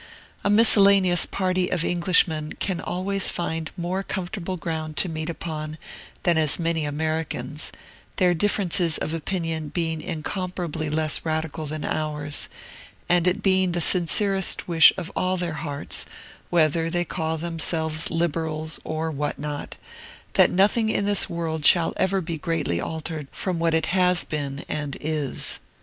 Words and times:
A 0.43 0.49
miscellaneous 0.49 1.27
party 1.27 1.69
of 1.69 1.85
Englishmen 1.85 2.53
can 2.53 2.81
always 2.81 3.29
find 3.29 3.69
more 3.77 4.01
comfortable 4.01 4.57
ground 4.57 4.97
to 4.97 5.07
meet 5.09 5.29
upon 5.29 5.77
than 6.23 6.39
as 6.39 6.57
many 6.57 6.85
Americans, 6.85 7.71
their 8.15 8.33
differences 8.33 8.97
of 8.97 9.13
opinion 9.13 9.69
being 9.69 10.01
incomparably 10.01 10.89
less 10.89 11.23
radical 11.23 11.67
than 11.67 11.85
ours, 11.85 12.49
and 13.07 13.27
it 13.27 13.43
being 13.43 13.73
the 13.73 13.79
sincerest 13.79 14.67
wish 14.67 14.91
of 14.97 15.11
all 15.15 15.37
their 15.37 15.53
hearts, 15.61 16.07
whether 16.49 16.89
they 16.89 17.05
call 17.05 17.37
themselves 17.37 18.09
Liberals 18.09 18.79
or 18.83 19.11
what 19.11 19.37
not, 19.37 19.75
that 20.33 20.49
nothing 20.49 20.89
in 20.89 21.05
this 21.05 21.29
world 21.29 21.63
shall 21.63 21.93
ever 21.97 22.21
be 22.21 22.39
greatly 22.39 22.81
altered 22.81 23.27
from 23.31 23.59
what 23.59 23.75
it 23.75 23.85
has 23.85 24.23
been 24.23 24.65
and 24.67 24.97
is. 24.99 25.59